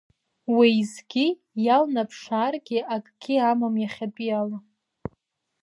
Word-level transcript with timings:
Уеизгьы, 0.55 1.25
иалнаԥшааргьы 1.65 2.79
акгьы 2.95 3.35
амам 3.49 3.75
иахьатәиала. 3.79 4.57